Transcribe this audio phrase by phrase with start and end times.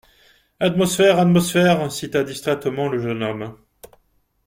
[0.59, 3.55] Atmosphère, atmosphère, cita distraitement le jeune homme